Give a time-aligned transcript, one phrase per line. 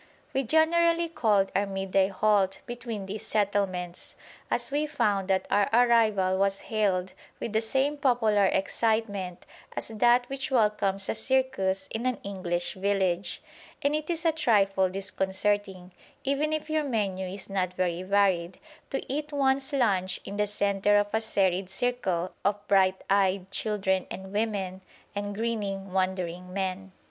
[0.33, 4.15] We generally called our midday halt between these settlements,
[4.49, 9.45] as we found that our arrival was hailed with the same popular excitement
[9.77, 13.43] as that which welcomes a circus in an English village;
[13.83, 15.91] and it is a trifle disconcerting,
[16.23, 18.57] even if your menu is not very varied,
[18.89, 24.07] to eat one's lunch in the centre of a serried circle of bright eyed children
[24.09, 24.81] and women,
[25.13, 26.91] and grinning, wondering men.